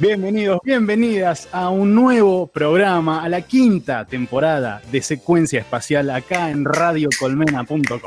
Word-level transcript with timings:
Bienvenidos, 0.00 0.60
bienvenidas 0.64 1.46
a 1.52 1.68
un 1.68 1.94
nuevo 1.94 2.46
programa, 2.46 3.22
a 3.22 3.28
la 3.28 3.42
quinta 3.42 4.06
temporada 4.06 4.80
de 4.90 5.02
Secuencia 5.02 5.60
Espacial 5.60 6.08
acá 6.08 6.50
en 6.50 6.64
radiocolmena.com. 6.64 7.98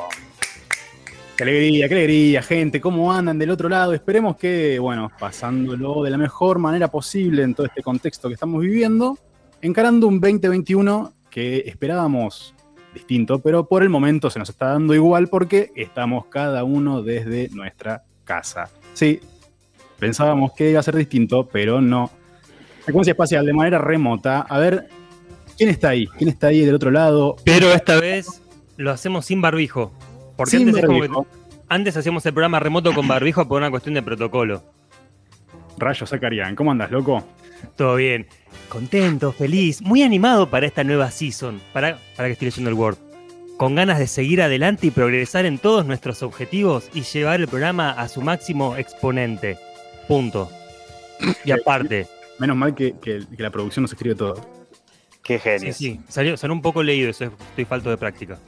Qué 1.38 1.44
alegría, 1.44 1.88
qué 1.88 1.94
alegría, 1.94 2.42
gente, 2.42 2.82
¿cómo 2.82 3.14
andan 3.14 3.38
del 3.38 3.52
otro 3.52 3.70
lado? 3.70 3.94
Esperemos 3.94 4.38
que, 4.38 4.80
bueno, 4.80 5.12
pasándolo 5.20 6.02
de 6.02 6.10
la 6.10 6.18
mejor 6.18 6.58
manera 6.58 6.88
posible 6.88 7.44
en 7.44 7.54
todo 7.54 7.68
este 7.68 7.84
contexto 7.84 8.28
que 8.28 8.34
estamos 8.34 8.60
viviendo, 8.62 9.20
encarando 9.62 10.08
un 10.08 10.20
2021 10.20 11.14
que 11.30 11.60
esperábamos 11.68 12.56
distinto, 12.96 13.38
pero 13.38 13.68
por 13.68 13.84
el 13.84 13.90
momento 13.90 14.32
se 14.32 14.40
nos 14.40 14.50
está 14.50 14.70
dando 14.70 14.96
igual 14.96 15.28
porque 15.28 15.72
estamos 15.76 16.26
cada 16.26 16.64
uno 16.64 17.04
desde 17.04 17.50
nuestra 17.50 18.04
casa. 18.24 18.72
Sí, 18.96 19.20
Pensábamos 20.00 20.54
que 20.54 20.70
iba 20.72 20.80
a 20.80 20.84
ser 20.84 20.96
distinto, 20.96 21.48
pero 21.52 21.82
no. 21.82 22.10
Secuencia 22.86 23.12
espacial 23.12 23.46
de 23.46 23.54
manera 23.54 23.78
remota. 23.78 24.42
A 24.42 24.60
ver, 24.60 24.90
¿quién 25.58 25.70
está 25.70 25.90
ahí? 25.90 26.08
¿Quién 26.18 26.30
está 26.30 26.48
ahí 26.48 26.66
del 26.66 26.76
otro 26.76 26.92
lado? 26.92 27.38
Pero 27.46 27.72
esta 27.72 28.00
vez 28.00 28.42
lo 28.78 28.92
hacemos 28.92 29.26
sin 29.26 29.42
barbijo. 29.42 29.94
Porque 30.36 30.52
Sin 30.58 30.68
antes, 30.68 30.84
es 30.84 30.88
como 30.88 31.02
que- 31.02 31.30
antes 31.70 31.96
hacíamos 31.96 32.26
el 32.26 32.34
programa 32.34 32.60
remoto 32.60 32.94
con 32.94 33.08
barbijo 33.08 33.48
por 33.48 33.60
una 33.62 33.70
cuestión 33.72 33.96
de 33.96 34.02
protocolo. 34.02 34.64
Rayo 35.78 36.06
Zacarián, 36.06 36.56
¿cómo 36.56 36.72
andas, 36.72 36.92
loco? 36.92 37.24
Todo 37.78 37.96
bien. 37.96 38.28
Contento, 38.70 39.32
feliz, 39.32 39.82
muy 39.82 40.04
animado 40.04 40.50
para 40.50 40.66
esta 40.66 40.84
nueva 40.84 41.10
season. 41.12 41.62
Para, 41.72 41.98
para 42.16 42.28
que 42.28 42.34
estoy 42.34 42.48
leyendo 42.48 42.70
el 42.70 42.76
Word. 42.76 42.98
Con 43.58 43.76
ganas 43.76 44.00
de 44.00 44.08
seguir 44.08 44.42
adelante 44.42 44.88
y 44.88 44.92
progresar 44.92 45.46
en 45.46 45.58
todos 45.58 45.86
nuestros 45.86 46.22
objetivos 46.24 46.90
y 46.94 47.02
llevar 47.04 47.40
el 47.40 47.48
programa 47.48 47.92
a 47.92 48.08
su 48.10 48.22
máximo 48.22 48.76
exponente. 48.76 49.58
Punto. 50.08 50.50
Y 51.46 51.52
aparte, 51.52 52.08
Menos 52.40 52.58
mal 52.58 52.74
que, 52.74 52.96
que- 53.00 53.22
que 53.38 53.44
la 53.44 53.52
producción 53.52 53.84
nos 53.84 53.92
escribe 53.94 54.16
todo. 54.16 54.34
Qué 55.24 55.38
sí, 55.38 55.44
genio. 55.44 55.74
sí, 55.74 56.00
salió, 56.10 56.36
salió 56.36 56.54
un 56.54 56.62
poco 56.64 56.82
leído, 56.82 57.10
eso 57.12 57.26
es- 57.26 57.32
estoy 57.50 57.64
falto 57.66 57.90
de 57.92 57.96
práctica. 57.98 58.40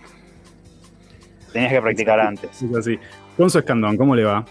Tenías 1.53 1.71
que 1.71 1.81
practicar 1.81 2.19
antes. 2.19 2.61
Es 2.61 2.75
así. 2.75 2.99
Gonzo 3.37 3.59
Escandón, 3.59 3.95
¿cómo 3.95 4.15
le 4.15 4.23
va? 4.23 4.45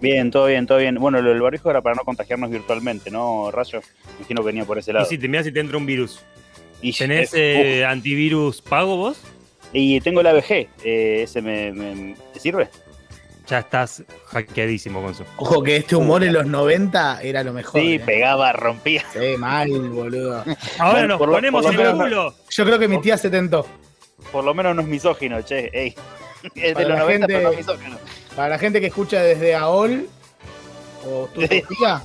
Bien, 0.00 0.30
todo 0.30 0.46
bien, 0.46 0.66
todo 0.66 0.78
bien. 0.78 0.96
Bueno, 0.96 1.20
lo 1.22 1.30
del 1.30 1.40
barbijo 1.40 1.70
era 1.70 1.80
para 1.80 1.96
no 1.96 2.02
contagiarnos 2.04 2.50
virtualmente, 2.50 3.10
¿no, 3.10 3.50
Rayo? 3.50 3.80
Me 3.80 4.16
Imagino 4.18 4.42
que 4.42 4.46
venía 4.46 4.64
por 4.64 4.78
ese 4.78 4.90
Y 4.90 4.94
lado. 4.94 5.06
si 5.06 5.18
te 5.18 5.26
miras 5.26 5.46
si 5.46 5.52
te 5.52 5.60
entra 5.60 5.78
un 5.78 5.86
virus. 5.86 6.20
Y, 6.82 6.92
¿Tenés 6.92 7.32
eh, 7.34 7.78
eh, 7.80 7.84
antivirus 7.86 8.60
pago 8.60 8.96
vos? 8.96 9.20
y 9.72 10.00
tengo 10.02 10.20
el 10.20 10.26
ABG, 10.28 10.68
eh, 10.84 11.22
¿ese 11.24 11.40
me, 11.42 11.72
me- 11.72 12.14
¿te 12.32 12.38
sirve? 12.38 12.68
Ya 13.46 13.58
estás 13.58 14.02
hackeadísimo, 14.28 15.02
Gonzo. 15.02 15.24
Ojo 15.36 15.62
que 15.62 15.76
este 15.76 15.96
humor 15.96 16.24
en 16.24 16.32
los 16.32 16.46
90 16.46 17.20
era 17.22 17.44
lo 17.44 17.52
mejor. 17.52 17.78
Sí, 17.80 17.94
¿eh? 17.96 18.00
pegaba, 18.00 18.52
rompía. 18.52 19.04
Sí, 19.12 19.36
mal, 19.38 19.68
boludo. 19.90 20.42
Ahora 20.78 20.92
Bueno, 20.92 21.08
nos 21.08 21.18
por 21.18 21.30
ponemos 21.30 21.66
por 21.66 21.74
el 21.74 21.92
culo. 21.92 22.34
Yo 22.48 22.64
creo 22.64 22.78
que 22.78 22.88
mi 22.88 23.00
tía 23.02 23.18
se 23.18 23.28
tentó. 23.28 23.66
Por 24.32 24.44
lo 24.44 24.54
menos 24.54 24.74
no 24.74 24.80
es 24.82 24.88
misógino, 24.88 25.42
che. 25.42 25.68
Ey. 25.74 25.94
Es 26.54 26.62
de 26.62 26.72
Para 26.74 26.88
los 26.88 26.98
la 26.98 27.04
90, 27.04 27.26
gente- 27.26 27.26
pero 27.34 27.42
no 27.42 27.50
es 27.50 27.56
misógino. 27.58 27.98
Para 28.34 28.48
la 28.48 28.58
gente 28.58 28.80
que 28.80 28.86
escucha 28.86 29.22
desde 29.22 29.54
AOL 29.54 30.08
o 31.06 31.28
tu 31.34 31.40
tía, 31.46 32.02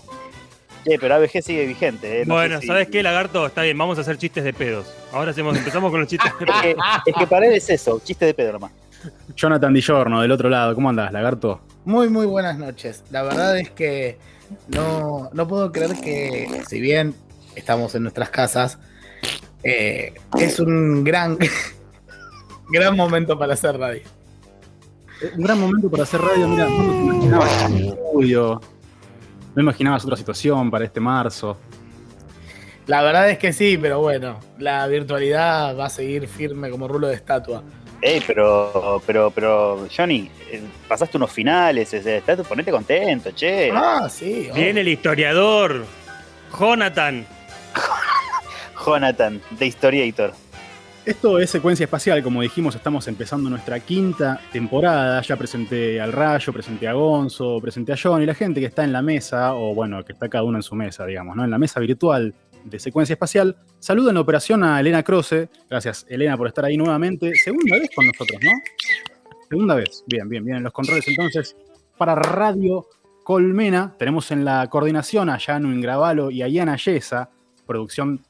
Che, 0.86 0.98
pero 0.98 1.16
ABG 1.16 1.42
sigue 1.42 1.66
vigente, 1.66 2.22
¿eh? 2.22 2.26
No 2.26 2.36
bueno, 2.36 2.60
si- 2.62 2.68
¿sabes 2.68 2.88
qué, 2.90 3.04
lagarto? 3.04 3.46
Está 3.46 3.64
bien, 3.64 3.78
vamos 3.78 3.98
a 3.98 4.02
hacer 4.02 4.18
chistes 4.18 4.44
de 4.46 4.54
pedos. 4.54 4.88
Ahora 5.12 5.32
hacemos, 5.32 5.58
empezamos 5.58 5.92
con 5.92 6.00
los 6.02 6.10
chistes 6.10 6.32
de 6.40 6.46
Es 6.46 6.52
pedos. 6.52 6.62
que, 7.06 7.12
es 7.12 7.16
que 7.18 7.28
para 7.28 7.48
él 7.48 7.54
es 7.54 7.70
eso, 7.70 8.02
chiste 8.04 8.26
de 8.26 8.34
pedo 8.34 8.54
nomás. 8.54 8.72
Jonathan 9.36 9.74
Dijorno, 9.74 10.22
del 10.22 10.32
otro 10.32 10.50
lado, 10.50 10.76
¿cómo 10.76 10.90
andás, 10.90 11.12
lagarto? 11.12 11.62
muy, 11.86 12.08
muy 12.10 12.26
buenas 12.28 12.58
noches. 12.60 13.04
La 13.10 13.24
verdad 13.24 13.58
es 13.58 13.72
que 13.72 14.18
no, 14.68 15.30
no 15.34 15.48
puedo 15.48 15.72
creer 15.72 16.00
que, 16.00 16.62
si 16.68 16.80
bien 16.80 17.16
estamos 17.56 17.96
en 17.96 18.04
nuestras 18.04 18.30
casas, 18.30 18.78
eh, 19.64 20.14
es 20.38 20.60
un 20.60 21.04
gran, 21.04 21.38
gran 22.70 22.96
momento 22.96 23.38
para 23.40 23.54
hacer 23.54 23.78
radio. 23.78 24.02
Eh, 25.22 25.32
Un 25.36 25.44
gran 25.44 25.60
momento 25.60 25.90
para 25.90 26.04
hacer 26.04 26.22
radio, 26.22 26.48
mira, 26.48 26.66
no 26.70 26.78
me 26.84 27.14
imaginaba 27.16 27.48
este 27.50 27.88
estudio. 27.88 28.62
No 29.56 29.62
imaginabas 29.62 30.06
otra 30.06 30.16
situación 30.16 30.70
para 30.70 30.86
este 30.86 31.00
marzo. 31.00 31.58
La 32.86 33.02
verdad 33.04 33.30
es 33.30 33.38
que 33.38 33.52
sí, 33.54 33.78
pero 33.80 34.00
bueno, 34.00 34.40
la 34.58 34.86
virtualidad 34.88 35.78
va 35.78 35.86
a 35.86 35.90
seguir 35.90 36.28
firme 36.28 36.70
como 36.70 36.88
rulo 36.88 37.08
de 37.08 37.16
estatua. 37.16 37.64
Ey, 38.02 38.24
pero, 38.26 39.02
pero, 39.06 39.30
pero, 39.30 39.88
Johnny, 39.96 40.32
eh, 40.50 40.62
pasaste 40.88 41.18
unos 41.18 41.32
finales, 41.32 41.94
ese, 41.94 42.18
estate- 42.18 42.44
ponete 42.44 42.72
contento, 42.72 43.32
che. 43.36 43.70
Ah, 43.74 44.08
sí. 44.10 44.48
oh. 44.52 44.56
Viene 44.56 44.82
el 44.82 44.88
historiador, 44.88 45.86
Jonathan. 46.58 47.26
Jonathan, 48.86 49.42
The 49.58 49.66
Historiator. 49.66 50.34
Esto 51.06 51.40
es 51.40 51.50
secuencia 51.50 51.86
espacial, 51.86 52.22
como 52.22 52.42
dijimos, 52.42 52.76
estamos 52.76 53.08
empezando 53.08 53.50
nuestra 53.50 53.80
quinta 53.80 54.40
temporada. 54.52 55.22
Ya 55.22 55.36
presenté 55.36 56.00
al 56.00 56.12
Rayo, 56.14 56.54
presenté 56.54 56.88
a 56.88 56.94
Gonzo, 56.94 57.60
presenté 57.62 57.94
a 57.94 57.98
John 58.02 58.22
y 58.22 58.26
la 58.26 58.36
gente 58.36 58.60
que 58.60 58.68
está 58.68 58.84
en 58.84 58.94
la 58.94 59.02
mesa, 59.02 59.56
o 59.56 59.74
bueno, 59.74 60.06
que 60.06 60.14
está 60.14 60.30
cada 60.30 60.44
uno 60.44 60.58
en 60.58 60.64
su 60.64 60.76
mesa, 60.76 61.06
digamos, 61.06 61.36
¿no? 61.36 61.44
En 61.44 61.50
la 61.52 61.58
mesa 61.58 61.80
virtual 61.80 62.34
de 62.70 62.80
secuencia 62.80 63.14
espacial. 63.14 63.58
Saludo 63.80 64.10
en 64.10 64.18
operación 64.18 64.64
a 64.64 64.80
Elena 64.80 65.04
Croce. 65.04 65.50
Gracias, 65.70 66.06
Elena, 66.10 66.38
por 66.38 66.48
estar 66.48 66.66
ahí 66.66 66.78
nuevamente. 66.78 67.34
Segunda 67.36 67.78
vez 67.78 67.90
con 67.96 68.06
nosotros, 68.06 68.40
¿no? 68.44 68.52
Segunda 69.50 69.76
vez. 69.76 70.04
Bien, 70.08 70.30
bien, 70.30 70.46
bien. 70.46 70.58
En 70.58 70.64
los 70.64 70.74
controles 70.74 71.08
entonces, 71.08 71.56
para 71.98 72.16
Radio 72.16 72.88
Colmena, 73.24 73.96
tenemos 73.98 74.32
en 74.32 74.46
la 74.46 74.68
coordinación 74.70 75.30
a 75.30 75.38
Yanu 75.38 75.72
Ingravalo 75.72 76.32
y 76.32 76.42
a 76.42 76.48
Yana 76.48 76.78
Yesa, 76.78 77.30
producción 77.66 78.22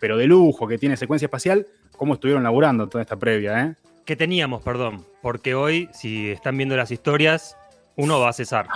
pero 0.00 0.16
de 0.16 0.26
lujo 0.26 0.66
que 0.66 0.78
tiene 0.78 0.96
secuencia 0.96 1.26
espacial. 1.26 1.66
¿Cómo 1.96 2.14
estuvieron 2.14 2.44
laburando 2.44 2.88
toda 2.88 3.02
esta 3.02 3.16
previa, 3.16 3.64
eh? 3.64 3.74
Que 4.04 4.16
teníamos, 4.16 4.62
perdón. 4.62 5.04
Porque 5.20 5.54
hoy, 5.54 5.88
si 5.92 6.30
están 6.30 6.56
viendo 6.56 6.76
las 6.76 6.90
historias, 6.90 7.56
uno 7.96 8.20
va 8.20 8.30
a 8.30 8.32
cesar. 8.32 8.68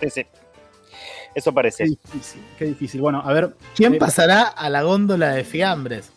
Sí, 0.00 0.10
sí. 0.10 0.26
Eso 1.34 1.52
parece. 1.52 1.84
Qué 1.84 1.90
difícil, 1.90 2.42
qué 2.58 2.64
difícil. 2.66 3.00
Bueno, 3.00 3.20
a 3.24 3.32
ver, 3.32 3.54
¿Quién 3.76 3.94
Eh, 3.94 3.98
pasará 3.98 4.42
a 4.42 4.68
la 4.68 4.82
góndola 4.82 5.32
de 5.32 5.44
fiambres? 5.44 6.10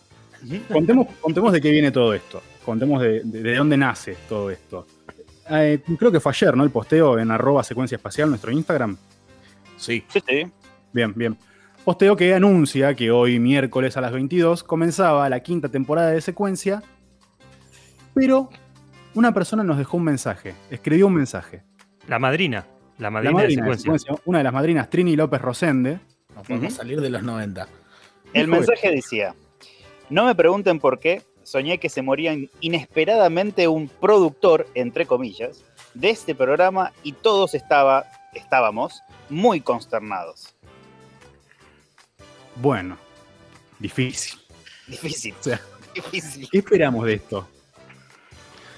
contemos, 0.72 1.08
contemos 1.22 1.54
de 1.54 1.62
qué 1.62 1.72
viene 1.72 1.92
todo 1.92 2.14
esto. 2.14 2.42
Contemos 2.66 3.02
de, 3.02 3.22
de- 3.24 3.42
de 3.44 3.56
dónde 3.56 3.78
nace 3.78 4.18
todo 4.28 4.50
esto. 4.50 4.86
Eh, 5.50 5.82
creo 6.00 6.12
que 6.12 6.20
fue 6.20 6.32
ayer, 6.32 6.56
¿no? 6.58 6.64
El 6.64 6.70
posteo 6.72 7.20
en 7.20 7.30
arroba 7.32 7.64
secuencia 7.64 7.96
espacial, 7.98 8.30
nuestro 8.30 8.52
Instagram. 8.52 8.98
Sí. 9.78 10.04
Sí, 10.10 10.20
sí. 10.28 10.52
Bien, 10.92 11.14
bien. 11.16 11.38
Posteo 11.86 12.16
que 12.16 12.34
anuncia 12.34 12.94
que 12.96 13.12
hoy, 13.12 13.40
miércoles 13.40 13.98
a 13.98 14.02
las 14.02 14.12
22, 14.14 14.64
comenzaba 14.64 15.28
la 15.30 15.42
quinta 15.42 15.68
temporada 15.70 16.12
de 16.12 16.22
secuencia, 16.22 16.82
pero 18.14 18.50
una 19.16 19.34
persona 19.34 19.64
nos 19.64 19.78
dejó 19.78 19.98
un 19.98 20.04
mensaje, 20.06 20.56
escribió 20.70 21.08
un 21.08 21.14
mensaje. 21.16 21.64
La 22.08 22.20
madrina. 22.20 22.66
La 22.98 23.06
La 23.08 23.10
madrina, 23.12 23.34
madrina 23.34 23.64
de 23.66 23.72
de 23.72 23.78
secuencia. 23.78 24.00
secuencia, 24.00 24.24
una 24.26 24.38
de 24.40 24.44
las 24.44 24.54
madrinas, 24.54 24.90
Trini 24.90 25.16
López 25.16 25.42
Rosende, 25.42 26.00
No 26.36 26.42
podemos 26.44 26.68
Ujú. 26.70 26.76
salir 26.76 27.00
de 27.02 27.10
los 27.12 27.22
90. 27.24 27.68
El 28.34 28.48
mensaje 28.48 28.90
decía: 28.92 29.36
No 30.10 30.26
me 30.26 30.34
pregunten 30.36 30.80
por 30.80 31.00
qué, 31.00 31.22
soñé 31.44 31.78
que 31.80 31.90
se 31.90 32.02
moría 32.02 32.34
in- 32.34 32.50
inesperadamente 32.60 33.68
un 33.68 33.88
productor, 33.88 34.68
entre 34.74 35.06
comillas, 35.06 35.64
de 35.94 36.10
este 36.10 36.34
programa 36.34 36.92
y 37.04 37.12
todos 37.14 37.54
estaba, 37.54 38.06
estábamos 38.34 39.02
muy 39.30 39.62
consternados. 39.62 40.56
Bueno, 42.56 42.98
difícil. 43.80 44.40
Difícil. 44.88 45.34
O 45.40 45.44
sea, 45.44 45.62
Difícil. 45.94 46.50
¿Qué 46.52 46.58
esperamos 46.58 47.06
de 47.06 47.14
esto? 47.14 47.48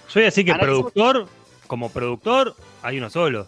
Yo 0.09 0.13
voy 0.15 0.23
a 0.23 0.25
decir 0.25 0.45
que 0.45 0.53
productor, 0.55 1.27
como 1.67 1.89
productor, 1.89 2.53
hay 2.83 2.97
uno 2.97 3.09
solo. 3.09 3.47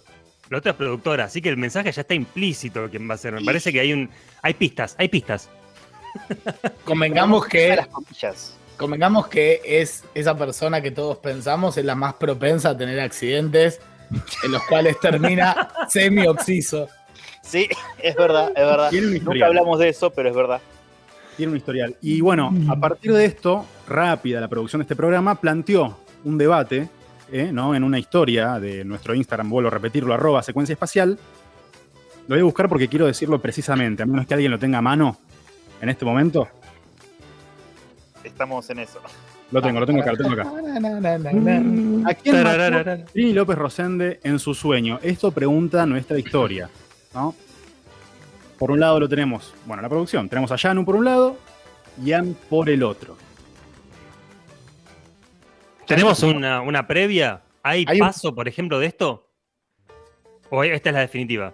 La 0.49 0.59
otra 0.59 0.71
es 0.71 0.77
productora, 0.77 1.25
así 1.25 1.41
que 1.41 1.49
el 1.49 1.57
mensaje 1.57 1.91
ya 1.91 2.01
está 2.01 2.13
implícito 2.13 2.87
quién 2.89 3.09
va 3.09 3.15
a 3.15 3.17
ser. 3.17 3.33
Me 3.33 3.41
Y- 3.41 3.45
parece 3.45 3.71
que 3.73 3.79
hay 3.81 3.93
un. 3.93 4.09
Hay 4.41 4.53
pistas, 4.53 4.95
hay 4.97 5.09
pistas. 5.09 5.49
Convengamos 6.85 7.45
que, 7.45 7.75
las 7.75 7.87
comillas. 7.87 8.55
convengamos 8.77 9.27
que 9.27 9.61
es 9.65 10.03
esa 10.13 10.37
persona 10.37 10.81
que 10.81 10.91
todos 10.91 11.17
pensamos 11.17 11.77
es 11.77 11.85
la 11.85 11.95
más 11.95 12.13
propensa 12.15 12.69
a 12.69 12.77
tener 12.77 12.99
accidentes 12.99 13.79
en 14.43 14.51
los 14.51 14.63
cuales 14.63 14.99
termina 14.99 15.69
semi-oxiso. 15.89 16.87
Sí, 17.41 17.67
es 17.99 18.15
verdad, 18.15 18.49
es 18.49 18.55
verdad. 18.65 18.89
Tiene 18.89 19.17
un 19.19 19.23
Nunca 19.25 19.45
hablamos 19.45 19.79
de 19.79 19.89
eso, 19.89 20.09
pero 20.11 20.29
es 20.29 20.35
verdad. 20.35 20.61
Tiene 21.35 21.51
un 21.51 21.57
historial. 21.57 21.95
Y 22.01 22.19
bueno, 22.21 22.51
a 22.69 22.75
partir 22.75 23.13
de 23.13 23.25
esto, 23.25 23.65
rápida 23.87 24.41
la 24.41 24.47
producción 24.47 24.79
de 24.79 24.83
este 24.83 24.95
programa 24.95 25.35
planteó 25.39 25.99
un 26.23 26.37
debate, 26.37 26.89
¿eh? 27.31 27.51
¿no? 27.51 27.75
En 27.75 27.83
una 27.83 27.99
historia 27.99 28.59
de 28.59 28.83
nuestro 28.85 29.13
Instagram, 29.13 29.49
vuelvo 29.49 29.67
a 29.67 29.71
repetirlo, 29.71 30.13
arroba 30.13 30.43
secuencia 30.43 30.73
espacial. 30.73 31.17
Lo 32.27 32.35
voy 32.35 32.41
a 32.41 32.43
buscar 32.43 32.67
porque 32.67 32.87
quiero 32.87 33.05
decirlo 33.05 33.39
precisamente, 33.39 34.03
a 34.03 34.05
menos 34.05 34.27
que 34.27 34.33
alguien 34.33 34.51
lo 34.51 34.59
tenga 34.59 34.79
a 34.79 34.81
mano 34.81 35.17
en 35.81 35.89
este 35.89 36.05
momento. 36.05 36.47
Estamos 38.23 38.69
en 38.69 38.79
eso. 38.79 38.99
Lo 39.51 39.61
tengo, 39.61 39.79
lo 39.79 39.85
tengo 39.85 40.01
acá, 40.01 40.11
lo 40.11 40.17
tengo 40.17 40.33
acá. 40.33 42.09
¿A 42.09 42.13
quién 42.15 42.43
mató. 42.43 43.05
Trini 43.13 43.33
López 43.33 43.57
Rosende 43.57 44.19
en 44.23 44.39
su 44.39 44.53
sueño? 44.53 44.99
Esto 45.01 45.31
pregunta 45.31 45.85
nuestra 45.85 46.19
historia, 46.19 46.69
¿no? 47.13 47.33
Por 48.57 48.71
un 48.71 48.79
lado 48.79 48.99
lo 48.99 49.07
tenemos, 49.07 49.53
bueno, 49.65 49.81
la 49.81 49.89
producción. 49.89 50.27
Tenemos 50.27 50.51
a 50.51 50.57
Yanu 50.57 50.83
por 50.83 50.95
un 50.95 51.05
lado 51.05 51.37
y 52.03 52.07
Ian 52.07 52.35
por 52.49 52.69
el 52.69 52.83
otro. 52.83 53.15
¿Tenemos 55.87 56.21
una, 56.23 56.61
una 56.61 56.85
previa? 56.87 57.41
¿Hay, 57.63 57.85
Hay 57.87 57.99
un- 58.01 58.07
paso, 58.07 58.33
por 58.35 58.47
ejemplo, 58.47 58.79
de 58.79 58.87
esto? 58.87 59.29
¿O 60.49 60.63
esta 60.63 60.89
es 60.89 60.93
la 60.93 61.01
definitiva? 61.01 61.53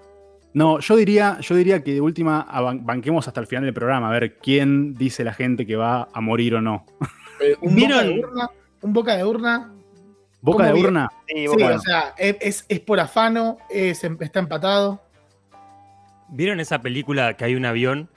No, 0.54 0.80
yo 0.80 0.96
diría, 0.96 1.40
yo 1.42 1.56
diría 1.56 1.84
que 1.84 1.94
de 1.94 2.02
última 2.02 2.46
banquemos 2.82 3.28
hasta 3.28 3.42
el 3.42 3.48
final 3.48 3.64
del 3.64 3.74
programa, 3.74 4.10
a 4.10 4.12
ver 4.12 4.38
quién 4.38 4.94
dice 4.94 5.24
la 5.24 5.34
gente 5.34 5.66
que 5.66 5.76
va 5.76 6.08
a 6.14 6.22
morir 6.22 6.54
o 6.56 6.62
no. 6.62 6.86
Eh, 7.42 7.56
un, 7.62 7.76
¿Vieron? 7.76 7.98
boca 7.98 8.06
de 8.06 8.20
urna, 8.22 8.50
un 8.82 8.94
boca 8.94 9.16
de 9.18 9.24
urna. 9.24 9.74
Boca 10.42 10.64
¿Cómo 10.66 10.76
de 10.76 10.82
urna. 10.84 11.10
Sí, 11.28 11.48
o 11.48 11.80
sea, 11.80 12.14
es, 12.18 12.38
es- 12.42 12.66
es 12.70 12.80
por 12.82 13.00
afano, 13.00 13.58
es, 13.70 14.04
em- 14.04 14.18
está 14.20 14.40
empatado. 14.40 15.02
¿Vieron 16.30 16.60
esa 16.60 16.82
película 16.82 17.36
que 17.36 17.46
hay 17.46 17.56
un 17.56 17.66
avión 17.66 18.10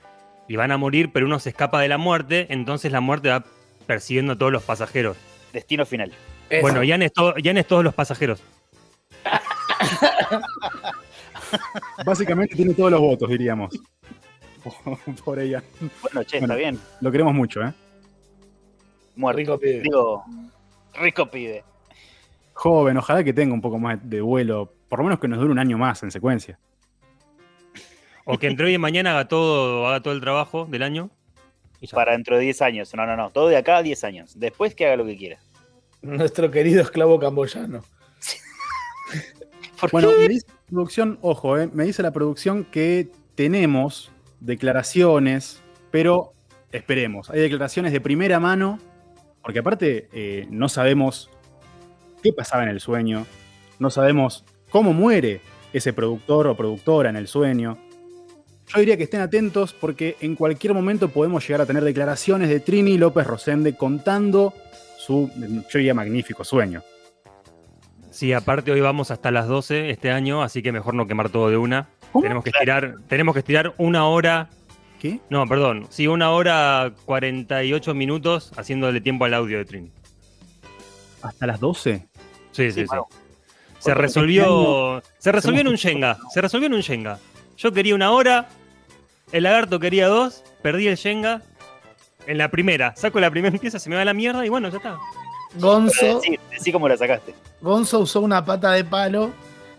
y 0.48 0.56
van 0.56 0.72
a 0.72 0.76
morir, 0.76 1.10
pero 1.12 1.24
uno 1.26 1.38
se 1.38 1.48
escapa 1.50 1.80
de 1.80 1.88
la 1.88 1.96
muerte? 1.98 2.46
Entonces 2.50 2.92
la 2.92 3.00
muerte 3.00 3.30
va 3.30 3.44
persiguiendo 3.86 4.34
a 4.34 4.36
todos 4.38 4.52
los 4.52 4.62
pasajeros. 4.62 5.16
Destino 5.56 5.84
final. 5.86 6.12
Bueno, 6.60 6.84
Ian 6.84 7.02
es, 7.02 7.12
to- 7.12 7.36
Ian 7.38 7.56
es 7.58 7.66
todos 7.66 7.82
los 7.82 7.94
pasajeros. 7.94 8.40
Básicamente 12.04 12.54
tiene 12.54 12.74
todos 12.74 12.90
los 12.90 13.00
votos, 13.00 13.28
diríamos. 13.28 13.72
Por 15.24 15.38
ella. 15.38 15.62
Bueno, 16.02 16.22
che, 16.24 16.38
Bueno. 16.38 16.54
está 16.54 16.56
bien. 16.56 16.80
Lo 17.00 17.10
queremos 17.12 17.34
mucho, 17.34 17.62
¿eh? 17.62 17.72
Muerto. 19.16 19.38
Rico 19.38 19.58
pibe. 19.58 19.80
Digo, 19.80 20.24
rico 20.94 21.30
pibe. 21.30 21.64
Joven, 22.52 22.96
ojalá 22.96 23.22
que 23.24 23.32
tenga 23.32 23.54
un 23.54 23.60
poco 23.60 23.78
más 23.78 23.98
de 24.08 24.20
vuelo. 24.20 24.72
Por 24.88 24.98
lo 25.00 25.04
menos 25.04 25.18
que 25.20 25.28
nos 25.28 25.38
dure 25.38 25.50
un 25.52 25.58
año 25.58 25.78
más 25.78 26.02
en 26.02 26.10
secuencia. 26.10 26.58
O 28.24 28.38
que 28.38 28.48
entre 28.48 28.66
hoy 28.66 28.74
y 28.74 28.78
mañana 28.78 29.12
haga 29.12 29.28
todo, 29.28 29.86
haga 29.86 30.00
todo 30.02 30.14
el 30.14 30.20
trabajo 30.20 30.66
del 30.66 30.82
año. 30.82 31.10
y. 31.80 31.86
Para 31.88 32.12
dentro 32.12 32.36
de 32.36 32.42
10 32.42 32.62
años. 32.62 32.94
No, 32.94 33.06
no, 33.06 33.16
no. 33.16 33.30
Todo 33.30 33.48
de 33.48 33.56
acá 33.56 33.78
a 33.78 33.82
10 33.82 34.04
años. 34.04 34.38
Después 34.38 34.74
que 34.74 34.86
haga 34.86 34.96
lo 34.96 35.06
que 35.06 35.16
quiera. 35.16 35.38
Nuestro 36.06 36.50
querido 36.50 36.82
esclavo 36.82 37.18
camboyano. 37.18 37.82
¿Por 39.80 39.90
Bueno, 39.90 40.10
qué? 40.10 40.16
me 40.22 40.28
dice 40.28 40.46
la 40.48 40.70
producción, 40.70 41.18
ojo, 41.20 41.58
eh, 41.58 41.68
me 41.72 41.84
dice 41.84 42.02
la 42.02 42.12
producción 42.12 42.64
que 42.64 43.08
tenemos 43.34 44.10
declaraciones, 44.40 45.60
pero 45.90 46.32
esperemos. 46.72 47.30
Hay 47.30 47.40
declaraciones 47.40 47.92
de 47.92 48.00
primera 48.00 48.40
mano, 48.40 48.78
porque 49.42 49.58
aparte 49.58 50.08
eh, 50.12 50.46
no 50.50 50.68
sabemos 50.68 51.30
qué 52.22 52.32
pasaba 52.32 52.62
en 52.62 52.70
el 52.70 52.80
sueño, 52.80 53.26
no 53.78 53.90
sabemos 53.90 54.44
cómo 54.70 54.92
muere 54.92 55.40
ese 55.72 55.92
productor 55.92 56.46
o 56.46 56.56
productora 56.56 57.10
en 57.10 57.16
el 57.16 57.28
sueño. 57.28 57.78
Yo 58.68 58.80
diría 58.80 58.96
que 58.96 59.04
estén 59.04 59.20
atentos 59.20 59.72
porque 59.72 60.16
en 60.20 60.34
cualquier 60.34 60.74
momento 60.74 61.08
podemos 61.10 61.46
llegar 61.46 61.60
a 61.60 61.66
tener 61.66 61.84
declaraciones 61.84 62.48
de 62.48 62.58
Trini 62.60 62.98
López 62.98 63.26
Rosende 63.26 63.76
contando 63.76 64.54
su, 65.06 65.30
yo 65.36 65.78
diría, 65.78 65.94
magnífico 65.94 66.44
sueño. 66.44 66.82
Sí, 68.10 68.32
aparte 68.32 68.72
hoy 68.72 68.80
vamos 68.80 69.10
hasta 69.10 69.30
las 69.30 69.46
12 69.46 69.90
este 69.90 70.10
año, 70.10 70.42
así 70.42 70.62
que 70.62 70.72
mejor 70.72 70.94
no 70.94 71.06
quemar 71.06 71.28
todo 71.28 71.50
de 71.50 71.56
una. 71.56 71.88
¿Cómo? 72.12 72.22
Tenemos 72.22 72.44
que 72.44 72.50
estirar, 72.50 72.96
tenemos 73.08 73.34
que 73.34 73.40
estirar 73.40 73.74
una 73.76 74.06
hora, 74.06 74.48
¿Qué? 75.00 75.20
no, 75.28 75.46
perdón, 75.46 75.86
sí, 75.90 76.06
una 76.08 76.30
hora 76.30 76.92
48 77.04 77.94
minutos 77.94 78.52
haciéndole 78.56 79.00
tiempo 79.00 79.26
al 79.26 79.34
audio 79.34 79.58
de 79.58 79.64
Trin. 79.66 79.92
¿Hasta 81.22 81.46
las 81.46 81.60
12? 81.60 82.06
Sí, 82.52 82.70
sí, 82.70 82.72
sí. 82.72 82.84
bueno. 82.86 83.06
Se 83.78 83.94
resolvió, 83.94 85.02
se 85.18 85.30
resolvió 85.30 85.60
en 85.60 85.68
un 85.68 85.76
Shenga, 85.76 86.18
se 86.30 86.40
resolvió 86.40 86.66
en 86.66 86.74
un 86.74 86.80
Shenga. 86.80 87.18
Yo 87.56 87.72
quería 87.72 87.94
una 87.94 88.10
hora, 88.10 88.48
el 89.30 89.42
lagarto 89.42 89.78
quería 89.78 90.08
dos, 90.08 90.42
perdí 90.62 90.88
el 90.88 90.96
Shenga. 90.96 91.42
En 92.26 92.38
la 92.38 92.50
primera, 92.50 92.94
saco 92.96 93.20
la 93.20 93.30
primera 93.30 93.56
pieza, 93.60 93.78
se 93.78 93.88
me 93.88 93.96
va 93.96 94.04
la 94.04 94.14
mierda 94.14 94.44
y 94.44 94.48
bueno, 94.48 94.68
ya 94.68 94.76
está. 94.78 94.98
Gonzo, 95.54 96.20
Sí, 96.22 96.38
sí 96.58 96.72
como 96.72 96.88
la 96.88 96.96
sacaste. 96.96 97.34
Gonzo 97.60 98.00
usó 98.00 98.20
una 98.20 98.44
pata 98.44 98.72
de 98.72 98.84
palo 98.84 99.30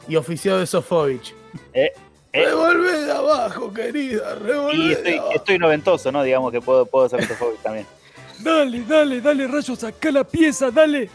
y 0.07 0.15
ofició 0.15 0.57
de 0.57 0.65
Sofovich. 0.65 1.33
Eh, 1.73 1.91
eh. 2.33 2.45
Revolvé 2.45 3.01
de 3.05 3.11
abajo, 3.11 3.73
querida, 3.73 4.35
revolvé 4.35 4.75
Y 4.75 4.87
de 4.87 4.93
estoy, 4.93 5.13
abajo. 5.15 5.31
estoy 5.35 5.59
noventoso, 5.59 6.11
¿no? 6.11 6.23
Digamos 6.23 6.51
que 6.51 6.61
puedo, 6.61 6.85
puedo 6.85 7.05
hacer 7.05 7.25
Sofovich 7.27 7.59
también. 7.61 7.85
Dale, 8.39 8.83
dale, 8.87 9.21
dale, 9.21 9.47
rayo, 9.47 9.75
saca 9.75 10.11
la 10.11 10.23
pieza, 10.23 10.71
dale. 10.71 11.09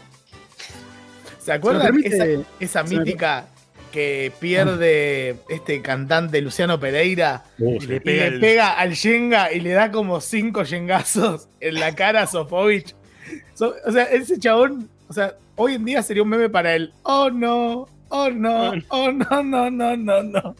¿Se 1.39 1.51
acuerdan 1.51 1.99
esa, 2.03 2.25
esa 2.59 2.85
se 2.87 2.93
me- 2.95 2.99
mítica 3.03 3.45
que 3.93 4.31
pierde 4.39 5.37
este 5.49 5.81
cantante 5.83 6.41
Luciano 6.41 6.79
Pereira 6.79 7.43
Y 7.59 7.79
le 7.85 7.95
y 7.97 7.99
pega 7.99 8.21
le 8.23 8.27
el- 8.27 8.39
pega 8.41 8.71
al 8.71 8.95
Yenga 8.95 9.53
y 9.53 9.59
le 9.59 9.69
da 9.71 9.91
como 9.91 10.19
cinco 10.19 10.63
Yengazos 10.63 11.47
en 11.59 11.75
la 11.75 11.93
cara 11.93 12.23
a 12.23 12.27
Sofovich? 12.27 12.95
So- 13.53 13.75
o 13.85 13.91
sea, 13.91 14.03
ese 14.05 14.39
chabón, 14.39 14.89
o 15.07 15.13
sea, 15.13 15.35
hoy 15.55 15.75
en 15.75 15.85
día 15.85 16.01
sería 16.01 16.23
un 16.23 16.29
meme 16.29 16.49
para 16.49 16.73
él. 16.75 16.91
Oh 17.03 17.29
no, 17.29 17.87
oh 18.09 18.29
no, 18.31 18.73
oh 18.89 19.11
no, 19.11 19.43
no, 19.43 19.69
no, 19.69 19.95
no, 19.95 20.23
no. 20.23 20.55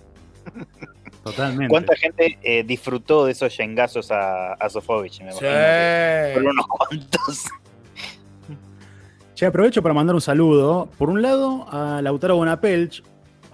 Totalmente. 1.24 1.70
¿Cuánta 1.70 1.96
gente 1.96 2.38
eh, 2.44 2.64
disfrutó 2.64 3.26
de 3.26 3.32
esos 3.32 3.56
yengazos 3.58 4.12
a, 4.12 4.54
a 4.54 4.70
Sofovich? 4.70 5.20
Me 5.22 5.32
imagino 5.32 5.40
Sí. 5.50 6.34
fueron 6.34 6.52
unos 6.52 6.68
cuantos. 6.68 7.46
Che, 9.34 9.46
aprovecho 9.48 9.82
para 9.82 9.96
mandar 9.96 10.14
un 10.14 10.22
saludo. 10.22 10.90
Por 10.98 11.10
un 11.10 11.22
lado, 11.24 11.66
a 11.72 12.02
Lautaro 12.04 12.36
Bonapelch, 12.36 13.02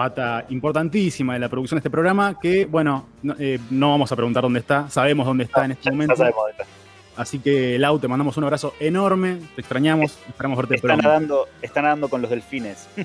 pata 0.03 0.45
importantísima 0.47 1.33
de 1.33 1.39
la 1.39 1.49
producción 1.49 1.75
de 1.75 1.79
este 1.79 1.89
programa, 1.89 2.39
que, 2.41 2.65
bueno, 2.65 3.05
no, 3.21 3.35
eh, 3.37 3.59
no 3.69 3.89
vamos 3.91 4.09
a 4.09 4.15
preguntar 4.15 4.43
dónde 4.43 4.61
está, 4.61 4.89
sabemos 4.89 5.25
dónde 5.27 5.43
está 5.43 5.65
en 5.65 5.71
este 5.71 5.83
Ya, 5.83 5.91
momento. 5.91 6.13
ya 6.13 6.17
sabemos 6.19 6.37
dónde 6.39 6.51
está. 6.63 7.21
Así 7.21 7.39
que, 7.39 7.77
Lau, 7.77 7.99
te 7.99 8.07
mandamos 8.07 8.37
un 8.37 8.45
abrazo 8.45 8.73
enorme, 8.79 9.39
te 9.55 9.59
extrañamos, 9.59 10.17
esperamos 10.29 10.57
verte 10.57 10.75
Está 10.75 10.87
pronto. 10.87 11.03
nadando, 11.03 11.47
está 11.61 11.81
nadando 11.81 12.07
con 12.07 12.21
los 12.21 12.31
delfines. 12.31 12.87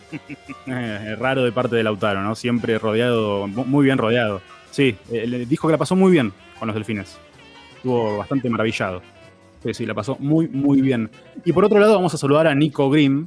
Eh, 0.68 1.16
raro 1.18 1.42
de 1.42 1.50
parte 1.52 1.74
de 1.76 1.82
Lautaro, 1.82 2.22
¿no? 2.22 2.34
Siempre 2.36 2.78
rodeado, 2.78 3.48
mu- 3.48 3.64
muy 3.64 3.84
bien 3.84 3.98
rodeado. 3.98 4.40
Sí, 4.70 4.96
eh, 5.10 5.44
dijo 5.48 5.66
que 5.66 5.72
la 5.72 5.78
pasó 5.78 5.96
muy 5.96 6.12
bien 6.12 6.32
con 6.60 6.68
los 6.68 6.74
delfines. 6.76 7.18
Estuvo 7.76 8.18
bastante 8.18 8.48
maravillado. 8.48 9.02
Sí, 9.64 9.74
sí, 9.74 9.84
la 9.84 9.94
pasó 9.94 10.16
muy, 10.20 10.46
muy 10.48 10.80
bien. 10.80 11.10
Y 11.44 11.52
por 11.52 11.64
otro 11.64 11.80
lado, 11.80 11.94
vamos 11.96 12.14
a 12.14 12.18
saludar 12.18 12.46
a 12.46 12.54
Nico 12.54 12.88
Grimm, 12.88 13.26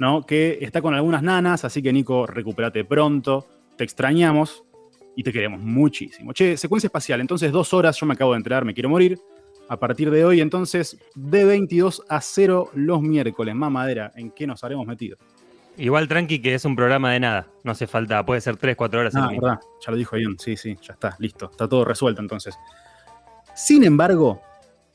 ¿no? 0.00 0.24
Que 0.24 0.58
está 0.62 0.80
con 0.80 0.94
algunas 0.94 1.22
nanas, 1.22 1.64
así 1.64 1.82
que 1.82 1.92
Nico, 1.92 2.26
recupérate 2.26 2.84
pronto. 2.84 3.46
Te 3.76 3.84
extrañamos 3.84 4.64
y 5.14 5.22
te 5.22 5.30
queremos 5.30 5.60
muchísimo. 5.60 6.32
Che, 6.32 6.56
secuencia 6.56 6.86
espacial, 6.88 7.20
entonces 7.20 7.52
dos 7.52 7.74
horas, 7.74 7.98
yo 8.00 8.06
me 8.06 8.14
acabo 8.14 8.32
de 8.32 8.38
enterar, 8.38 8.64
me 8.64 8.72
quiero 8.72 8.88
morir. 8.88 9.20
A 9.68 9.78
partir 9.78 10.10
de 10.10 10.24
hoy, 10.24 10.40
entonces, 10.40 10.98
de 11.14 11.44
22 11.44 12.02
a 12.08 12.20
0 12.20 12.70
los 12.74 13.02
miércoles. 13.02 13.54
Mamadera, 13.54 14.10
¿en 14.16 14.30
qué 14.30 14.46
nos 14.46 14.64
haremos 14.64 14.86
metido? 14.86 15.18
Igual 15.76 16.08
tranqui 16.08 16.40
que 16.40 16.54
es 16.54 16.64
un 16.64 16.74
programa 16.74 17.12
de 17.12 17.20
nada. 17.20 17.46
No 17.62 17.72
hace 17.72 17.86
falta, 17.86 18.24
puede 18.24 18.40
ser 18.40 18.56
3, 18.56 18.74
4 18.74 19.00
horas. 19.00 19.14
en 19.14 19.20
Ah, 19.20 19.28
verdad, 19.30 19.60
ya 19.84 19.92
lo 19.92 19.96
dijo 19.98 20.16
Ian. 20.16 20.36
Sí, 20.38 20.56
sí, 20.56 20.76
ya 20.82 20.94
está, 20.94 21.14
listo. 21.18 21.50
Está 21.50 21.68
todo 21.68 21.84
resuelto 21.84 22.20
entonces. 22.22 22.56
Sin 23.54 23.84
embargo, 23.84 24.40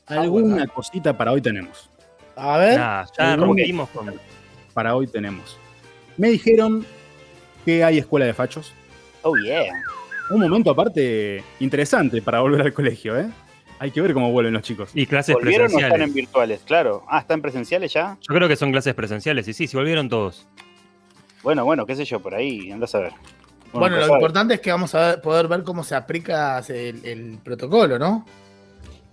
alguna 0.06 0.56
bueno. 0.56 0.72
cosita 0.74 1.16
para 1.16 1.30
hoy 1.32 1.40
tenemos. 1.40 1.90
A 2.34 2.58
ver, 2.58 2.78
Nah, 2.78 3.04
ya 3.16 3.36
rompimos 3.36 3.88
con. 3.90 4.12
Para 4.76 4.94
hoy 4.94 5.06
tenemos. 5.06 5.56
Me 6.18 6.28
dijeron 6.28 6.84
que 7.64 7.82
hay 7.82 7.96
escuela 7.96 8.26
de 8.26 8.34
fachos. 8.34 8.74
Oh, 9.22 9.34
yeah. 9.38 9.72
Un 10.28 10.38
momento 10.42 10.70
aparte 10.70 11.42
interesante 11.60 12.20
para 12.20 12.40
volver 12.40 12.60
al 12.60 12.74
colegio, 12.74 13.18
¿eh? 13.18 13.26
Hay 13.78 13.90
que 13.90 14.02
ver 14.02 14.12
cómo 14.12 14.30
vuelven 14.32 14.52
los 14.52 14.60
chicos. 14.62 14.90
Y 14.92 15.06
clases 15.06 15.34
¿Volvieron 15.34 15.62
o 15.62 15.64
están 15.68 15.78
presenciales. 15.80 16.08
en 16.08 16.14
virtuales? 16.14 16.60
Claro. 16.66 17.04
Ah, 17.08 17.20
¿están 17.20 17.40
presenciales 17.40 17.90
ya? 17.90 18.18
Yo 18.20 18.34
creo 18.34 18.48
que 18.48 18.56
son 18.56 18.70
clases 18.70 18.92
presenciales. 18.92 19.48
Y 19.48 19.54
sí, 19.54 19.66
sí, 19.66 19.74
volvieron 19.78 20.10
todos. 20.10 20.46
Bueno, 21.42 21.64
bueno, 21.64 21.86
qué 21.86 21.96
sé 21.96 22.04
yo, 22.04 22.20
por 22.20 22.34
ahí, 22.34 22.70
andás 22.70 22.94
a 22.96 23.00
ver. 23.00 23.12
bueno, 23.72 23.96
lo 23.96 24.14
importante 24.14 24.52
es 24.54 24.60
que 24.60 24.70
vamos 24.70 24.94
a 24.94 25.06
ver- 25.12 25.22
poder 25.22 25.48
ver 25.48 25.62
cómo 25.62 25.84
se 25.84 25.94
aplica 25.94 26.58
el, 26.68 27.02
el 27.02 27.38
protocolo, 27.42 27.98
¿no? 27.98 28.26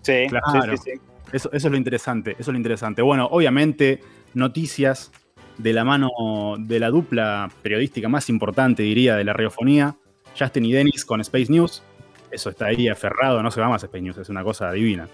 Sí, 0.02 0.26
Claro. 0.28 0.76
sí, 0.76 0.78
sí, 0.84 0.92
sí. 0.92 1.00
Eso, 1.32 1.50
eso 1.54 1.68
es 1.68 1.72
lo 1.72 1.78
interesante, 1.78 2.32
eso 2.32 2.42
es 2.42 2.48
lo 2.50 2.58
interesante. 2.58 3.02
Bueno, 3.02 3.30
obviamente, 3.32 4.02
noticias 4.34 5.10
de 5.58 5.74
la 5.74 5.84
mano 5.84 6.10
de 6.58 6.80
la 6.80 6.90
dupla 6.90 7.50
periodística 7.62 8.10
más 8.10 8.30
importante, 8.30 8.84
diría, 8.84 9.16
de 9.16 9.24
la 9.24 9.34
radiofonía, 9.34 9.96
Justin 10.38 10.66
y 10.66 10.72
Dennis 10.74 11.06
con 11.06 11.22
Space 11.22 11.52
News. 11.52 11.84
Eso 12.32 12.50
está 12.50 12.66
ahí 12.68 12.88
aferrado, 12.88 13.44
no 13.44 13.52
se 13.52 13.62
va 13.62 13.70
más 13.70 13.84
Space 13.84 14.02
News, 14.02 14.18
es 14.18 14.30
una 14.30 14.44
cosa 14.44 14.72
divina. 14.72 15.08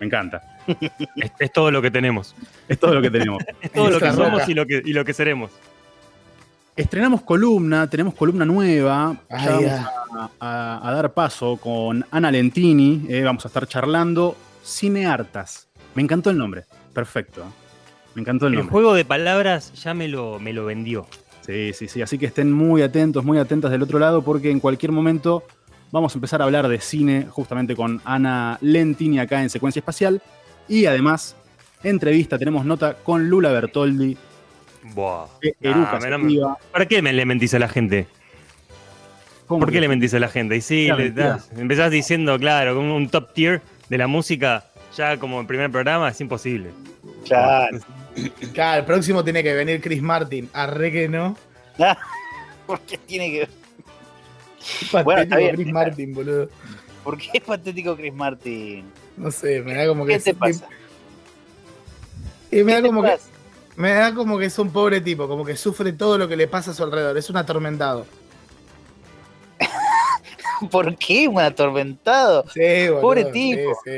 Me 0.00 0.06
encanta. 0.06 0.40
Es, 1.16 1.32
es 1.38 1.52
todo 1.52 1.70
lo 1.70 1.82
que 1.82 1.90
tenemos. 1.90 2.34
Es 2.68 2.78
todo 2.78 2.94
lo 2.94 3.02
que 3.02 3.10
tenemos. 3.10 3.42
Es 3.60 3.70
todo 3.72 3.90
lo 3.90 3.98
que 4.00 4.12
somos 4.12 4.48
y 4.48 4.54
lo 4.54 4.66
que, 4.66 4.82
y 4.84 4.92
lo 4.92 5.04
que 5.04 5.12
seremos. 5.12 5.50
Estrenamos 6.76 7.22
columna, 7.22 7.88
tenemos 7.90 8.14
columna 8.14 8.44
nueva. 8.44 9.16
Ay, 9.28 9.44
Ya 9.44 9.50
vamos 9.50 9.64
ya. 9.64 9.90
a, 10.12 10.30
a- 10.40 10.88
a 10.88 10.92
dar 10.94 11.12
paso 11.12 11.56
con 11.58 12.04
Ana 12.10 12.30
Lentini. 12.30 13.04
eh, 13.08 13.22
vamos 13.22 13.44
a 13.44 13.48
estar 13.48 13.66
charlando 13.66 14.36
cineartas. 14.64 15.68
Me 15.94 16.02
encantó 16.02 16.30
el 16.30 16.38
nombre. 16.38 16.64
Perfecto. 16.94 17.44
Me 18.14 18.22
encantó 18.22 18.46
el 18.46 18.54
El 18.54 18.58
nombre. 18.60 18.72
juego 18.72 18.94
de 18.94 19.04
palabras 19.04 19.72
ya 19.82 19.94
me 19.94 20.08
lo, 20.08 20.38
me 20.40 20.52
lo 20.52 20.64
vendió. 20.64 21.06
Sí, 21.46 21.72
sí, 21.72 21.88
sí. 21.88 22.02
Así 22.02 22.18
que 22.18 22.26
estén 22.26 22.52
muy 22.52 22.82
atentos, 22.82 23.24
muy 23.24 23.38
atentas 23.38 23.70
del 23.70 23.82
otro 23.82 23.98
lado, 23.98 24.22
porque 24.22 24.50
en 24.50 24.60
cualquier 24.60 24.92
momento 24.92 25.44
Vamos 25.92 26.14
a 26.14 26.18
empezar 26.18 26.40
a 26.40 26.44
hablar 26.44 26.68
de 26.68 26.78
cine 26.80 27.26
justamente 27.28 27.74
con 27.74 28.00
Ana 28.04 28.58
Lentini 28.60 29.18
acá 29.18 29.42
en 29.42 29.50
Secuencia 29.50 29.80
Espacial. 29.80 30.22
Y 30.68 30.86
además, 30.86 31.34
entrevista, 31.82 32.38
tenemos 32.38 32.64
nota 32.64 32.94
con 32.94 33.28
Lula 33.28 33.50
Bertoldi 33.50 34.16
Buah. 34.94 35.26
Nah, 35.62 35.98
me- 35.98 36.36
no. 36.36 36.56
¿Para 36.70 36.86
qué 36.86 37.02
me 37.02 37.12
le 37.12 37.26
mentís 37.26 37.54
a 37.54 37.58
la 37.58 37.66
gente? 37.68 38.06
¿Cómo 39.48 39.58
¿Por 39.60 39.72
qué 39.72 39.80
le 39.80 39.88
mentís 39.88 40.14
a 40.14 40.20
la 40.20 40.28
gente? 40.28 40.54
Y 40.54 40.60
sí, 40.60 40.88
le 40.96 41.10
das- 41.10 41.50
empezás 41.56 41.90
diciendo, 41.90 42.38
claro, 42.38 42.76
con 42.76 42.84
un 42.84 43.08
top 43.08 43.32
tier 43.34 43.60
de 43.88 43.98
la 43.98 44.06
música, 44.06 44.66
ya 44.96 45.16
como 45.18 45.40
el 45.40 45.46
primer 45.48 45.72
programa, 45.72 46.08
es 46.10 46.20
imposible. 46.20 46.70
Claro. 47.26 47.78
Claro, 48.54 48.80
el 48.80 48.84
próximo 48.86 49.22
tiene 49.24 49.42
que 49.42 49.54
venir 49.54 49.80
Chris 49.80 50.02
Martin. 50.02 50.48
Arre 50.52 50.90
que 50.92 51.08
no. 51.08 51.36
¿Por 52.66 52.80
qué 52.80 52.98
tiene 52.98 53.30
que.? 53.30 53.48
Bueno, 55.02 55.22
está 55.22 55.36
patético 55.36 55.36
bien. 55.38 55.54
Chris 55.56 55.72
Martin, 55.72 56.14
boludo. 56.14 56.48
¿Por 57.04 57.16
qué 57.18 57.30
es 57.34 57.40
patético 57.42 57.96
Chris 57.96 58.12
Martin? 58.12 58.84
No 59.16 59.30
sé, 59.30 59.60
me 59.62 59.74
da 59.74 59.86
como 59.86 60.04
que 60.04 60.14
¿Qué 60.14 60.20
te 60.20 60.30
es- 60.30 60.36
pasa? 60.36 60.66
Y 62.50 62.62
me 62.64 62.72
da 62.72 62.78
¿Qué 62.78 62.82
te 62.82 62.88
como 62.88 63.02
que 63.02 63.16
me 63.76 63.92
da 63.92 64.14
como 64.14 64.38
que 64.38 64.46
es 64.46 64.58
un 64.58 64.70
pobre 64.70 65.00
tipo, 65.00 65.26
como 65.28 65.44
que 65.44 65.56
sufre 65.56 65.92
todo 65.92 66.18
lo 66.18 66.28
que 66.28 66.36
le 66.36 66.48
pasa 66.48 66.72
a 66.72 66.74
su 66.74 66.82
alrededor, 66.82 67.16
es 67.16 67.30
un 67.30 67.36
atormentado. 67.38 68.06
¿Por 70.70 70.94
qué 70.96 71.28
un 71.28 71.40
atormentado? 71.40 72.44
Sí, 72.52 72.60
boludo, 72.88 73.00
Pobre 73.00 73.24
tipo. 73.26 73.78
sí. 73.84 73.92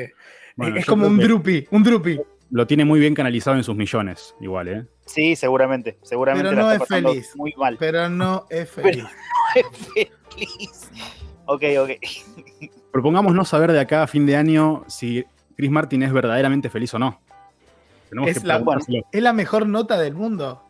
Bueno, 0.55 0.77
es 0.77 0.87
como 0.87 1.07
un 1.07 1.19
que 1.19 1.25
drupi, 1.25 1.67
un 1.71 1.83
drupi. 1.83 2.21
Lo 2.53 2.67
tiene 2.67 2.85
muy 2.85 3.01
bien 3.01 3.15
canalizado 3.15 3.57
en 3.57 3.65
sus 3.65 3.75
millones, 3.75 4.35
igual, 4.39 4.69
¿eh? 4.69 4.87
Sí, 5.07 5.35
seguramente. 5.37 5.99
Seguramente 6.03 6.51
Pero 6.51 6.61
la 6.61 6.63
no 6.67 6.73
está 6.73 6.85
es 6.85 6.89
pasando 6.89 7.09
feliz. 7.11 7.33
muy 7.37 7.55
mal. 7.57 7.77
Pero 7.79 8.09
no 8.11 8.47
es 8.51 8.71
feliz. 8.71 9.05
feliz. 9.55 10.91
Ok, 11.47 11.63
ok. 11.81 11.91
Propongamos 12.93 13.35
no 13.35 13.45
saber 13.47 13.73
de 13.73 13.81
acá 13.81 14.03
a 14.03 14.07
fin 14.07 14.27
de 14.27 14.37
año 14.37 14.85
si 14.87 15.25
Chris 15.57 15.71
Martin 15.71 16.03
es 16.03 16.13
verdaderamente 16.13 16.69
feliz 16.69 16.93
o 16.95 16.99
no. 16.99 17.21
Tenemos 18.11 18.31
Es 18.31 18.41
que 18.41 18.47
la-. 18.47 18.63
Es 19.11 19.23
la 19.23 19.33
mejor 19.33 19.67
nota 19.67 19.99
del 19.99 20.15
mundo. 20.15 20.63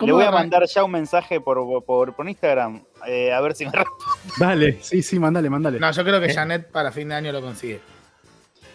Le 0.00 0.12
voy 0.12 0.24
a 0.24 0.30
mandar 0.30 0.64
ya 0.66 0.82
un 0.84 0.92
mensaje 0.92 1.40
por, 1.40 1.58
por, 1.84 2.14
por 2.14 2.28
Instagram. 2.28 2.84
eh, 3.06 3.32
a 3.32 3.40
ver 3.42 3.54
si 3.54 3.66
me 3.66 3.72
Dale, 4.38 4.78
sí, 4.80 5.02
sí, 5.02 5.18
mandale, 5.18 5.50
mandale. 5.50 5.78
No, 5.78 5.90
yo 5.90 6.02
creo 6.04 6.20
que 6.20 6.32
Janet 6.32 6.70
para 6.70 6.90
fin 6.92 7.08
de 7.08 7.16
año 7.16 7.32
lo 7.32 7.42
consigue. 7.42 7.80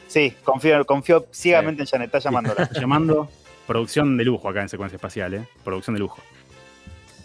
Sí, 0.08 0.34
confío, 0.44 0.86
confío 0.86 1.26
ciegamente 1.32 1.84
en 1.84 1.88
Janet, 1.88 2.08
está 2.08 2.20
llamándola. 2.20 2.64
Está 2.64 2.80
llamando 2.80 3.30
producción 3.68 4.18
de 4.18 4.26
lujo 4.26 4.48
acá 4.48 4.62
en 4.62 4.70
Secuencia 4.70 4.96
Espacial, 4.98 5.34
¿eh? 5.34 5.48
Producción 5.64 5.96
de 5.96 6.00
lujo. 6.00 6.22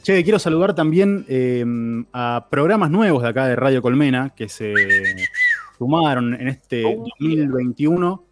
Che, 0.03 0.23
quiero 0.25 0.39
saludar 0.39 0.75
también 0.75 1.27
eh, 1.29 1.65
a 2.15 2.47
programas 2.51 2.91
nuevos 2.91 3.23
de 3.23 3.29
acá 3.29 3.47
de 3.47 3.55
Radio 3.57 3.83
Colmena 3.83 4.31
que 4.35 4.49
se 4.49 4.73
sumaron 5.79 6.35
en 6.35 6.49
este 6.49 6.85
Oh, 6.87 7.05
2021. 7.21 8.25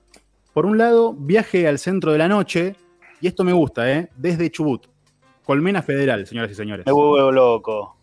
Por 0.55 0.65
un 0.67 0.79
lado, 0.79 1.13
viaje 1.13 1.69
al 1.69 1.79
centro 1.79 2.11
de 2.13 2.19
la 2.19 2.27
noche, 2.27 2.75
y 3.21 3.27
esto 3.27 3.45
me 3.45 3.53
gusta, 3.53 3.91
¿eh? 3.93 4.09
Desde 4.17 4.51
Chubut. 4.51 4.87
Colmena 5.45 5.83
Federal, 5.83 6.27
señoras 6.27 6.51
y 6.51 6.55
señores. 6.55 6.87
Me 6.87 6.93
vuelvo 6.93 7.31
loco. 7.31 7.97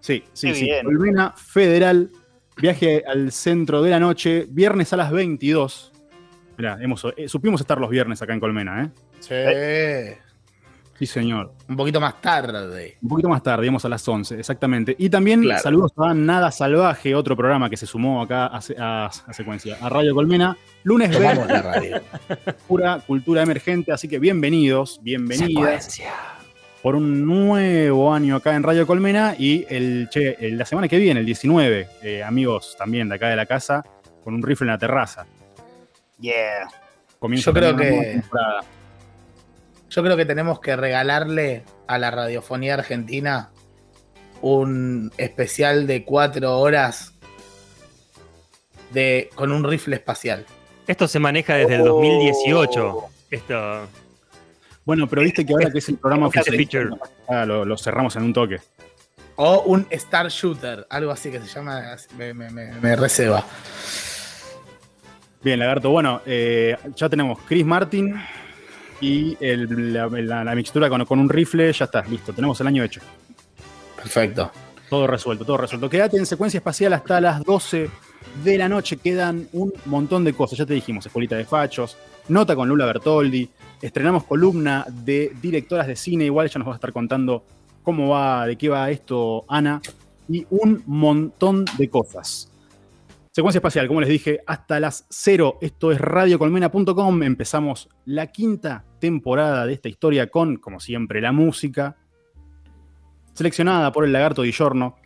Sí, 0.00 0.22
sí, 0.32 0.48
Qué 0.48 0.54
sí. 0.54 0.64
bien. 0.66 0.84
Colmena 0.84 1.32
Federal, 1.36 2.10
viaje 2.60 3.02
al 3.06 3.30
centro 3.32 3.82
de 3.82 3.90
la 3.90 4.00
noche, 4.00 4.46
viernes 4.48 4.92
a 4.92 4.96
las 4.96 5.10
22. 5.10 5.92
Mirá, 6.56 6.76
hemos, 6.80 7.06
eh, 7.16 7.28
supimos 7.28 7.60
estar 7.60 7.78
los 7.78 7.88
viernes 7.90 8.20
acá 8.20 8.32
en 8.34 8.40
Colmena, 8.40 8.84
¿eh? 8.84 8.90
Sí. 9.20 10.18
Sí, 10.98 11.06
señor. 11.06 11.52
Un 11.68 11.76
poquito 11.76 12.00
más 12.00 12.20
tarde. 12.20 12.98
Un 13.00 13.08
poquito 13.08 13.28
más 13.28 13.40
tarde, 13.40 13.62
digamos 13.62 13.84
a 13.84 13.88
las 13.88 14.06
11, 14.08 14.40
exactamente. 14.40 14.96
Y 14.98 15.08
también 15.08 15.42
Claro. 15.42 15.62
saludos 15.62 15.92
a 15.96 16.12
Nada 16.12 16.50
Salvaje, 16.50 17.14
otro 17.14 17.36
programa 17.36 17.70
que 17.70 17.76
se 17.76 17.86
sumó 17.86 18.20
acá 18.20 18.46
a, 18.46 18.58
a- 18.80 19.06
a 19.06 19.32
secuencia, 19.32 19.76
a 19.80 19.88
Radio 19.88 20.12
Colmena. 20.12 20.56
Lunes 20.82 21.12
Tomamos 21.12 21.46
B, 21.46 21.52
la 21.52 21.62
radio. 21.62 22.00
pura 22.66 22.98
cultura 23.06 23.42
emergente, 23.42 23.92
así 23.92 24.08
que 24.08 24.18
bienvenidos, 24.18 24.98
bienvenidas 25.00 26.00
por 26.82 26.94
un 26.94 27.26
nuevo 27.26 28.12
año 28.12 28.36
acá 28.36 28.54
en 28.54 28.62
Radio 28.62 28.86
Colmena 28.86 29.34
y 29.38 29.66
el, 29.68 30.08
che, 30.10 30.36
el- 30.40 30.56
la 30.58 30.64
semana 30.64 30.88
que 30.88 30.98
viene, 30.98 31.20
el 31.20 31.26
19, 31.26 31.88
eh, 32.02 32.22
amigos 32.22 32.76
también 32.78 33.08
de 33.08 33.16
acá 33.16 33.28
de 33.28 33.36
la 33.36 33.46
casa, 33.46 33.84
con 34.24 34.34
un 34.34 34.42
rifle 34.42 34.66
en 34.66 34.72
la 34.72 34.78
terraza. 34.78 35.26
Yeah. 36.20 36.68
Comienza 37.18 37.50
Yo 37.50 37.54
creo 37.54 37.76
que-. 37.76 38.22
Yo 39.90 40.02
creo 40.02 40.16
que 40.16 40.26
tenemos 40.26 40.60
que 40.60 40.76
regalarle 40.76 41.64
a 41.86 41.98
la 41.98 42.10
radiofonía 42.10 42.74
argentina 42.74 43.50
un 44.42 45.10
especial 45.16 45.86
de 45.86 46.04
cuatro 46.04 46.58
horas 46.58 47.14
de, 48.92 49.30
con 49.34 49.50
un 49.50 49.64
rifle 49.64 49.96
espacial. 49.96 50.46
Esto 50.86 51.08
se 51.08 51.18
maneja 51.18 51.54
desde 51.56 51.76
el 51.76 51.80
Oh. 51.82 51.94
2018. 51.94 53.04
Esto, 53.30 53.88
Bueno, 54.88 55.06
pero 55.06 55.20
viste 55.20 55.44
que 55.44 55.52
ahora 55.52 55.70
que 55.70 55.80
es 55.80 55.88
el 55.90 55.98
programa 55.98 56.28
oficial, 56.28 56.56
feature. 56.56 56.88
lo, 57.46 57.66
lo 57.66 57.76
cerramos 57.76 58.16
en 58.16 58.22
un 58.22 58.32
toque. 58.32 58.56
O 59.36 59.60
un 59.66 59.86
Star 59.90 60.28
Shooter, 60.30 60.86
algo 60.88 61.10
así 61.10 61.30
que 61.30 61.40
se 61.40 61.46
llama, 61.46 61.82
me, 62.16 62.32
me, 62.32 62.48
me, 62.48 62.72
me 62.72 62.96
receba. 62.96 63.44
Bien, 65.42 65.58
Lagarto. 65.58 65.90
Bueno, 65.90 66.22
eh, 66.24 66.74
ya 66.96 67.06
tenemos 67.10 67.38
Chris 67.46 67.66
Martin 67.66 68.14
y 69.02 69.36
el- 69.44 69.92
la, 69.92 70.08
la- 70.08 70.42
la 70.42 70.54
mixtura 70.54 70.88
con, 70.88 71.04
con 71.04 71.18
un 71.18 71.28
rifle. 71.28 71.70
Ya 71.70 71.84
está, 71.84 72.02
listo. 72.04 72.32
Tenemos 72.32 72.58
el 72.62 72.66
año 72.68 72.82
hecho. 72.82 73.02
Perfecto. 73.94 74.50
Todo 74.88 75.06
resuelto, 75.06 75.44
todo 75.44 75.58
resuelto. 75.58 75.90
Quédate 75.90 76.16
en 76.16 76.24
secuencia 76.24 76.56
espacial 76.58 76.94
hasta 76.94 77.20
las 77.20 77.44
12 77.44 77.90
de 78.42 78.56
la 78.56 78.70
noche. 78.70 78.96
Quedan 78.96 79.48
un 79.52 79.70
montón 79.84 80.24
de 80.24 80.32
cosas. 80.32 80.58
Ya 80.58 80.64
te 80.64 80.72
dijimos, 80.72 81.04
Escuelita 81.04 81.36
de 81.36 81.44
Fachos, 81.44 81.98
nota 82.28 82.56
con 82.56 82.66
Lula 82.70 82.86
Bertoldi. 82.86 83.50
Estrenamos 83.80 84.24
columna 84.24 84.84
de 84.88 85.32
directoras 85.40 85.86
de 85.86 85.96
cine. 85.96 86.24
Igual 86.24 86.48
ya 86.48 86.58
nos 86.58 86.68
va 86.68 86.72
a 86.72 86.74
estar 86.76 86.92
contando 86.92 87.44
cómo 87.82 88.08
va, 88.08 88.46
de 88.46 88.56
qué 88.56 88.68
va 88.68 88.90
esto, 88.90 89.44
Ana. 89.48 89.80
Y 90.28 90.46
un 90.50 90.82
montón 90.86 91.64
de 91.76 91.88
cosas. 91.88 92.50
Secuencia 93.30 93.58
espacial, 93.58 93.86
como 93.86 94.00
les 94.00 94.10
dije, 94.10 94.40
hasta 94.46 94.80
las 94.80 95.06
0. 95.10 95.58
Esto 95.60 95.92
es 95.92 96.00
radiocolmena.com. 96.00 97.22
Empezamos 97.22 97.88
la 98.04 98.26
quinta 98.26 98.84
temporada 98.98 99.64
de 99.64 99.74
esta 99.74 99.88
historia 99.88 100.28
con, 100.28 100.56
como 100.56 100.80
siempre, 100.80 101.20
la 101.20 101.32
música 101.32 101.96
seleccionada 103.34 103.92
por 103.92 104.04
el 104.04 104.12
lagarto 104.12 104.42
Di 104.42 104.50
Giorno. 104.50 104.96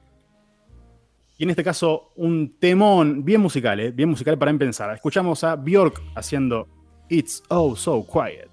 Y 1.36 1.44
en 1.44 1.50
este 1.50 1.62
caso, 1.62 2.12
un 2.16 2.56
temón 2.58 3.24
bien 3.24 3.42
musical, 3.42 3.78
¿eh? 3.80 3.90
bien 3.90 4.08
musical 4.08 4.38
para 4.38 4.50
empezar. 4.50 4.94
Escuchamos 4.94 5.44
a 5.44 5.56
Bjork 5.56 6.00
haciendo 6.14 6.66
It's 7.10 7.42
Oh 7.48 7.76
So 7.76 8.06
Quiet. 8.06 8.51